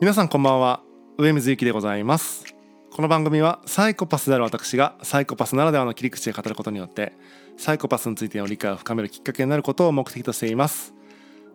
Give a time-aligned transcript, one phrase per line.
[0.00, 0.82] 皆さんこんばんは。
[1.18, 2.44] 上水幸でございます。
[2.90, 7.12] この番組はサイコパスである私がサイコパスならではの切り口で語ることによって
[7.56, 10.94] サイコパスについての理解を深めるきっかけになることを目的としています。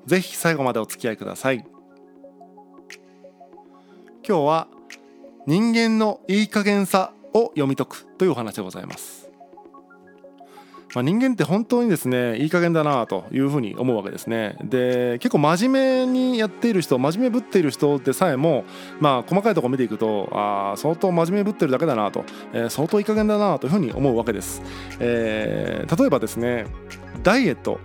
[0.05, 1.65] ぜひ最後までお付き合いください。
[4.25, 4.67] 今日は
[5.45, 9.28] 人間のいい加減さを読み解くというお話でございます。
[10.93, 14.57] まあ、人間って本当にですねいい加減だなというふうに思うわけですね。
[14.63, 18.65] で結構真面目にやっている人真面目ぶっている人でさえも
[18.99, 24.61] まあ細かいところ見ていくとあ相当真面目ぶってるだけだなと、えー、相当いい加減だなというふうに思うわけです、
[24.99, 26.65] えー、例えばですね
[27.23, 27.79] ダイエット。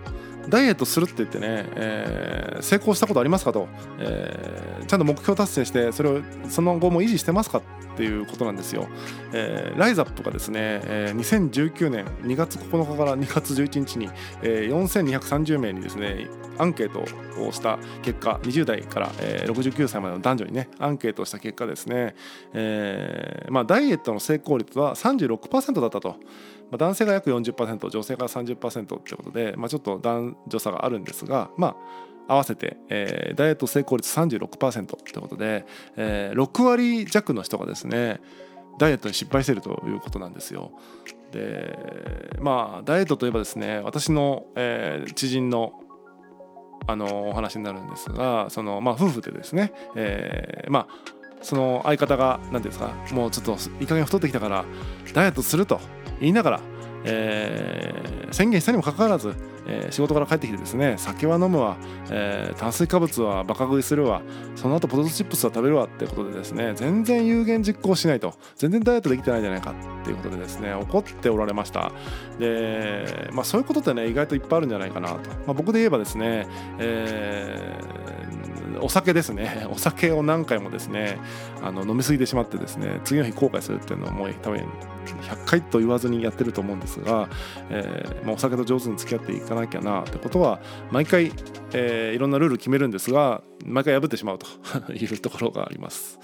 [0.49, 3.67] ダイエットするって言ってね、えー、成功したことありますかと、
[3.99, 8.87] えー、ちゃんと目標達成してそれをその後も維持してますかっていうことなんですよ、
[9.33, 14.09] えー、ライザップがですね、えー、2019年2月9日から2月11日に、
[14.41, 16.27] えー、4230名にですね
[16.57, 17.01] アンケート
[17.41, 22.15] をした結果20代から、えー、69歳までの男女にねアンケートをした結果ですね、
[22.53, 26.15] えーまあ、ダイエットの成功率は36%だったと。
[26.71, 31.75] まあ、男性が約40%女性が30%ってことで、まあ、ちょっと男女差があるんですがま
[32.27, 38.19] あ合わせて、えー、ダイエット成功率36%ってことで、えー、6割弱の人がですね
[38.79, 40.71] ダイエットに失敗しているということなんですよ。
[41.31, 41.77] で
[42.39, 45.73] まあダイエットといえばですね私の、えー、知人の
[46.87, 50.87] あのお話になるんですがその、まあ、夫婦でですね、えー、まあ
[51.41, 54.65] その相方が何ですかもうちょっといい加減太ってきたから
[55.13, 55.79] ダイエットすると
[56.19, 56.61] 言いながら、
[57.05, 59.33] えー、宣言したにもかかわらず、
[59.67, 61.77] えー、仕事から帰ってきてですね酒は飲むわ、
[62.09, 64.21] えー、炭水化物はバカ食いするわ
[64.55, 71.91] その後ポテトチップスは食べるわってことでですね全然有言実行しないと全然ダイエットできてないんじゃないかっていうことでですね怒っておられました。
[72.39, 75.17] で、まあ、そういうことってね意外といっぱいあるんじゃないかなと、ま
[75.49, 76.47] あ、僕で言えばですね、
[76.79, 78.14] えー、
[78.81, 79.67] お酒ですね。
[79.69, 81.17] お酒を何回もですね
[81.61, 84.59] あの飲み過ぎてしまってですね次の日後悔するっていうのはもう多分
[85.05, 87.29] 100回と言わずにやってると思うんですが、
[87.69, 90.59] えーまあ、お酒と上手に付き合っていかなきゃなってことは
[90.91, 91.31] 毎回、
[91.73, 94.47] えー、いろんなルール決めるんですが毎回破ってしまうと
[94.93, 96.19] いうところがあります。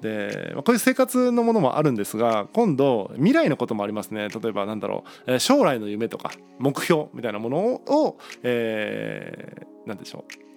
[0.00, 4.28] で、こういう生活のものもあるんですが今度未来のこともありますね。
[4.28, 10.51] 例えばなんだろう、将来の夢とか目標みたいなものを、えー、でしょう。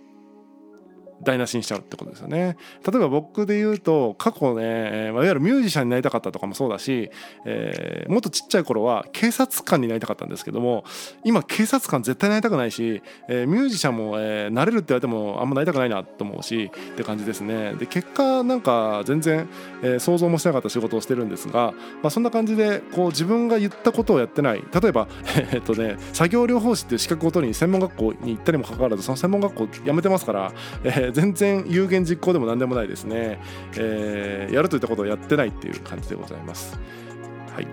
[1.24, 2.58] 台無しにしちゃうってことですよね。
[2.86, 7.10] 例えば僕で言うと過去ね、いわゆるミュージシャンになりたかったとかもそうだし、
[7.46, 10.84] えー、もっとちっちゃい頃は警察官になりたかったんですけども
[11.24, 17.74] 今警察官絶対なりたくないし、えー、ミュージシャンも、えー、なれるって言われてもあんまなりたくないなと思うしって感じですね。
[17.76, 19.48] で結果なんか全然、
[19.84, 25.08] え、想像もしなかった仕事をしてるんですが、まあ、そんな感じでこう自分が言ったことをやってない例えば、
[25.52, 30.54] え、っとね作業療法士っていう資格を取りに専門学校に行ったにもかかわらずその専門学校辞めてますから、
[30.84, 33.40] えー、全然有言実行でも何でもないですね、
[33.78, 36.78] えー、やるといったことをやってないっていう感じでございます。
[37.54, 37.68] はい。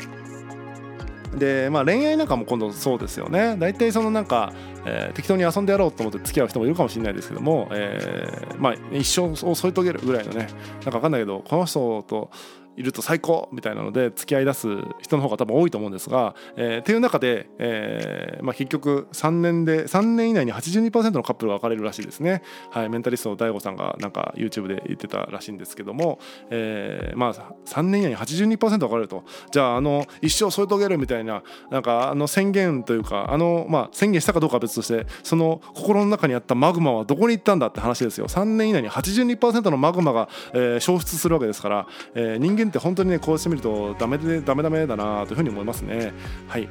[1.39, 3.57] でまあ恋愛なんかも今度そうですよね。
[3.59, 4.53] 大体そのなんか、
[4.85, 12.31] えー、適当に遊んでやろうと思って付き合う人もいるかもしれないですけども、えー、まあ一生を添い遂げるぐらいのねなんか分かんないけどこの人と
[12.77, 14.69] いると最高みたいなので付き合い出す
[15.01, 26.19] 人の方が多分多いと思うんですが、えー、っていう中で、えーまあ、結局3年で3年以内に82%のカップルが別れるらしいですね、はい、メンタリストの DAIGO さんがなんか YouTube で言ってたらしいんですけども、
[26.51, 27.35] えーまあ、
[27.67, 29.25] 3年以内に82%別れると。
[29.51, 38.29] じゃああの一生添い遂げるみたいななんかあの宣言というかあの、まあ、宣言したかどうかは別としてその心の中にあったマグマはどこに行ったんだって話ですよ。
[38.29, 46.13] 3年以内に82%のマグマが、えー、消失するわけですから、えー、人間間って本当にねこうしてみるとダメでダメダメだなというふうに思いますね。
[46.49, 46.69] はい。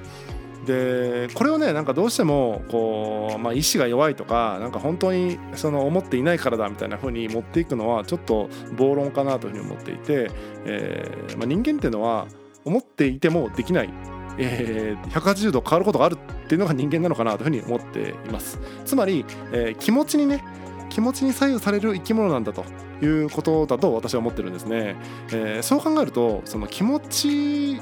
[0.66, 8.47] でこれをねなんかどうしてもこう、まあ、意志が弱いとかなんか本当にその思っていないからだみたいな風に持っていくのはちょっと
[8.78, 10.30] 暴論かなというふうに思っていて、
[10.66, 12.28] えーまあ、人間っていうのは
[12.63, 13.90] 思っていてもできない。
[14.38, 18.59] えー、180度変わることがあるっていうのが人間なのかなというふうに思っています。
[18.85, 20.44] つまり、えー、気持ちにね
[20.91, 22.65] 気持ちに左右される生き物なんだと
[23.01, 24.95] いうことだと私は思ってるんですね。
[25.31, 27.81] えー、そう考えるとその気持ち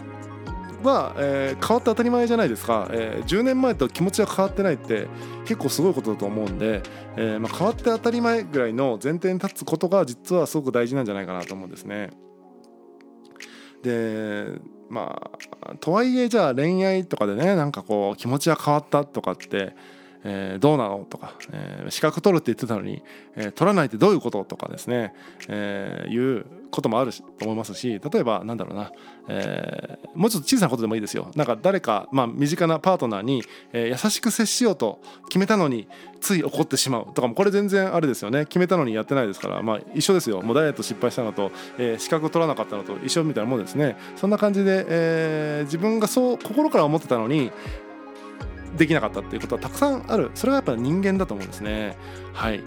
[0.83, 5.07] は、えー、変わって当たり前じゃないですか、えー、10年前と気持ちが変わってないって
[5.45, 6.83] 結構すごいことだと思うんで、
[7.17, 12.11] えーまあ、変わって当たり前ぐらいの前提に立つことが実はすごく大事なんじゃないかなと思うんですね。
[13.81, 14.45] で
[14.89, 19.75] まあとはいえじゃあ恋愛とかでねなんかこう気持ちが変わったとかって
[20.23, 21.05] えー、どうなの？
[21.09, 23.01] とか、えー、資格取るって言ってたのに、
[23.35, 24.43] えー、取らないってどういうこと？
[24.43, 25.13] とかですね、
[25.47, 28.91] えー、いうこともあると思いますし例えばなんだろうな、
[29.27, 31.31] えー、もうちょっと小さなことでもいいですよ。
[31.35, 33.43] なんか誰か、まあ、身近なパートナーに、
[33.73, 34.99] えー、優しく接しようと
[35.29, 35.87] 決めたのに
[36.19, 38.45] つい怒ってしまうとかもこれ全然あれですよね。
[38.45, 40.41] 決めたのにやってないですから、まあ、一緒ですよ。
[40.41, 43.95] もうダイエット失敗したのと、えー、資格取らなかったのと一緒みたいなもんですね。
[44.15, 47.51] そんな感じで、えー、自分がそう心から思ってたのに
[48.77, 50.31] できなかったっていうことはたくさんある。
[50.35, 51.97] それがやっぱ人間だと思うんですね。
[52.33, 52.63] はい。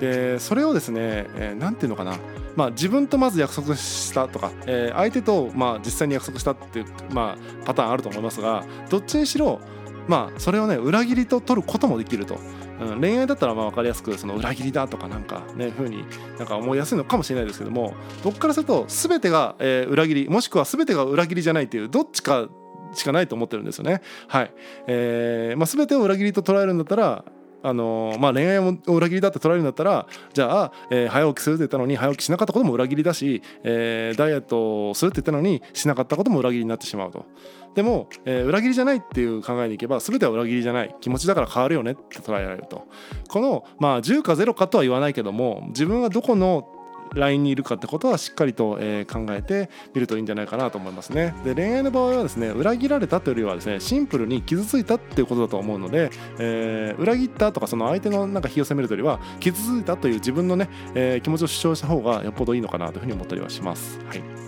[0.00, 2.16] でそれをですね何、えー、て言うのかな。
[2.56, 9.60] まあ、自分とまず約束したとか、えー、相手とまあ実際に約束したっていう、まあ、パターンあると思いますがどっちにしろ、
[10.08, 12.38] まあ、それをね裏切りと取ることもできると。
[12.80, 16.06] うん、恋愛だったらまあ分かりやすくその裏切りだとかなんかねふうに
[16.38, 17.92] なんか思いやすいのかもしれないですけども
[18.24, 22.48] どっからすると全てが、えー、裏切りもしくは全てが裏切りじゃないっていうどっちか
[22.94, 24.02] しかないと思ってるんですよね。
[24.28, 24.52] はい。
[24.86, 27.24] えーまあ、全てを裏切りと捉えるんだったら
[27.62, 37.26] あのまあ、恋愛を裏切りだって捉えるんだったらじゃあ、えー、早起きするって言ったのに早起きしなかったことも裏切りだし、えー、ダイエットをするって言ったのにしなかったことも裏切りになってしまうと。
[37.74, 40.94] でも、えー、裏切りじゃないっていう考えにいけば全ては裏切りじゃない。
[41.00, 42.88] 気持ちだから変わるよねって捉えられると。
[43.28, 46.79] この、まあ、10か0かとは言わないけども自分はどこの
[47.14, 51.34] ラインにいるかってことはしっかりと、え、考えてみるといいんじゃないかなと思いますね。
[51.44, 63.98] で恋愛の場合はですね裏切られたというよりはですねシンプルに傷ついたっていうことだと思うので、えー、裏切ったとかその相手のなんか火を責めるというよりは傷ついたという自分のね、えー、気持ちを主張した方がよっぽどいいのかなというふうに思ったりはします。
[64.06, 64.40] はい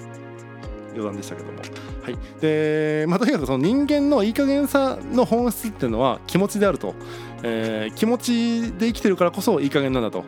[0.92, 1.58] 余談でしたけども。
[2.02, 6.94] はい、で、まあ、とにかくその人間のいい加減さの本質っていうのは気持ちであると、
[7.42, 10.24] えー、気持ちで生きてるからこそいい加減なんだと。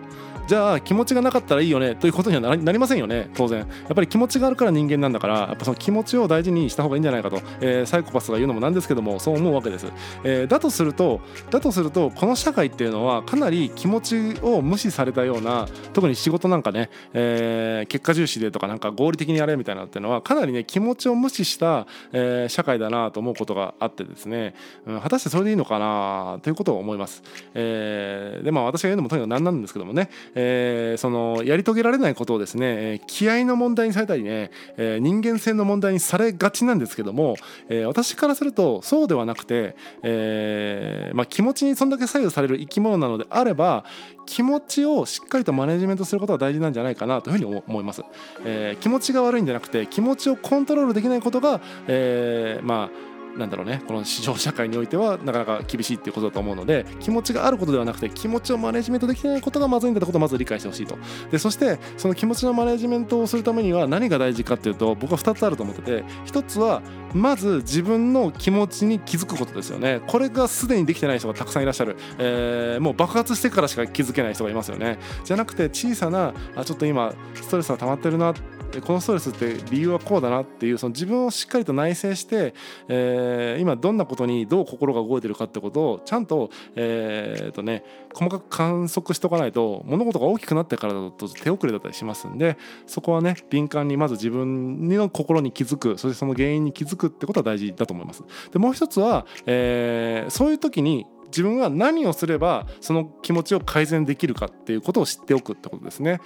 [0.46, 3.60] じゃあ気持ちがなかったらいいよねということにはなりませんよね当然。
[3.60, 9.86] やっぱり気持ちがあるから人間なんだからやっぱその気持ちを大事にした方がいいんじゃないかと、えー、サイコパスが言うのもなんですけどもそう思うわけです、
[10.22, 11.20] えー、だとすると
[11.50, 24.54] だとするとこの社会っていうのはかなり気持ちを無視されたような特に仕事なんかね、えー、結果重視でとかなんか合理的にやれみたいなっていうのはかなりね気持ちを無視した、え、社会だなと思うことがあってですね、
[24.86, 27.22] うん、果たしてそれでいいのかなということを思います、
[27.54, 37.36] え、でまあ私が言うのもとにかく何なんですけどもね、えー、そのやり遂げられないことをですね気合の問題にされたりね、えー、人間性の問題にされがちなんですけども、
[37.68, 43.84] えー、私からするとそうではなくて、えーまあ、気持ちにそんだけ左右される生き物なのであれば
[44.26, 48.02] 気持ちをしっかりとマネジメントすることが大事なんじゃないかなというふうに思います、
[48.44, 60.96] えー、気持ちが悪いんじゃなくて気持ちをコントロールできないことが、えー、まあなんだろうねこの市場社会においてはなかなか厳しいっていうことだと思うので気持ちがあることではなくて気持ちをマネジメントできてないことがまずいんだってことをまず理解してほしいと。
[61.30, 66.82] でそしてその気持ちのマネジメントをするためには何が大事かっていうと僕は2つあると思ってて1つは
[67.12, 70.00] まず自分の気持ちに気づくことですよね。
[70.06, 74.98] これがすでにできてない人がたくさんいらっしゃる、えー、もう爆発してからしか気づけない人がいますよね。
[75.24, 78.34] じゃなくて小さなあちょっと今ストレスが溜まってるな
[78.80, 82.54] このストレスって理由はこうだなっていうその自分をしっかりと内省して、
[82.88, 92.56] えー、今どんなことにどう心が動いてるかってことをちゃんと,、えーとね、細かく観測しておかないと物事が大きくなってからだと手遅れだったりしますんで
[92.86, 98.22] そこはね敏感にまず自分の心に気づくそしてその原因に気づくってことは大事だと思います。
[98.52, 106.20] でもう一つは、えー、そういう時に自分は何をすればその気持ちを改善できるかっていうことを知っておくってことですね。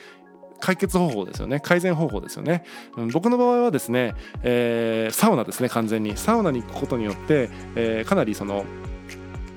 [0.60, 1.60] 解決方法ですよね。
[1.60, 2.64] 改善方法ですよね、
[2.96, 6.16] うん、僕の場合はですね、えー、サウナですね完全に。
[6.16, 8.64] サウナに行くことによって、えー、かなりその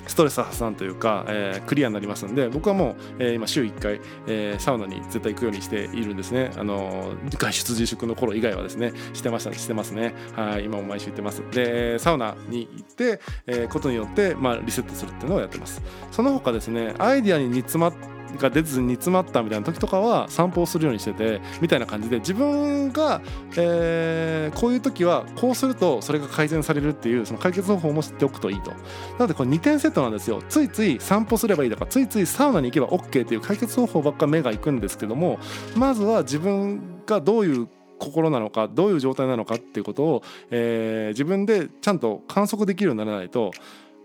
[0.08, 6.52] ストレス発散というか、えー、クリアになりますんで僕はもう、えー、今週1回、えー、サウナに絶対行くようにしているんですね。
[6.58, 10.14] あの外出自粛の頃以外はですねしてましたしてますね。
[10.36, 11.44] はい今も毎週行ってます。
[11.52, 15.82] でサウナに行って、え、ことによって、まあ、リセットするっていうのをやってます。
[16.12, 23.22] その他ですねアイデアに煮詰まってが出ずに煮詰まったみたいな時とかは散歩をするようにしててみたいな感じで自分が、
[23.58, 28.72] えー、こういう時はこうするとそれが改善されるっていうその解決方法も知っておくといいと。
[28.72, 28.78] な
[29.20, 30.42] のでこれ2点セットなんですよ。
[30.50, 35.40] ついつい散歩すればいいとかついついサウナに行けば OK っていう解決方法ばっか目がいくんですけども
[35.76, 37.68] まずは自分がどういう
[38.02, 43.52] 心なのかどういう状態なのかっていうことを、えー、自分でちゃんと観測できるようにならないと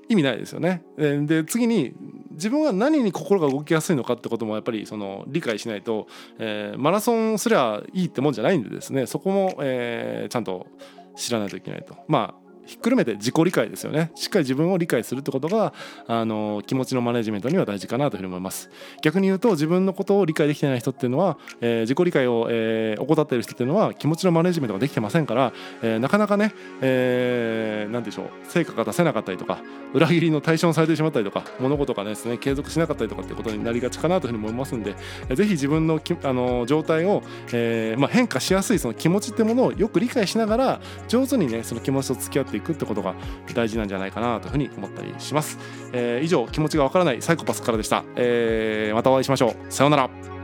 [0.08, 0.82] 意味ないですよね。
[0.96, 1.94] で次に
[2.30, 6.06] 自分は何に心が動きやすいのかってこともやっぱりその理解しないと、
[6.38, 10.66] えー、マラソンすりゃいいってもんじゃないんでですねそこも、えー、ちゃんと
[11.16, 11.96] 知らないといけないと。
[12.08, 14.10] まあひっくるめて自己理解ですよね。
[14.14, 15.72] しっかり自分を理解するってことが
[16.06, 18.70] あの気持ちのマネジメントには大事かなというふうに思います。
[19.02, 29.58] 逆に言うと自分のことを理解できてない人っていうのは、えー、自己理解を、えー、怠っている人っていうのは気持ちのマネジメントができてませんから、えー、なかなかね、えー、何でしょう成果が出せなかったりとか
[29.94, 34.94] 裏切りの対象にされてしまったりとか物事がですね継続しなかったりとかっていうことになりがちかなというふうに思いますんで、
[35.28, 43.14] えー、ぜひ自分のきあの状態を、えーまあ、変化しやすいその気持ちってものをよく理解しながら上手にねその気持ちと付き合ってっていくってことが
[43.54, 45.58] 大事なんじゃないかなというふうに思ったりします、
[45.92, 49.72] えー、以上気持ちがわからないサイコパスからでした、えー、またお会いしましょう。
[49.72, 50.35] さようなら。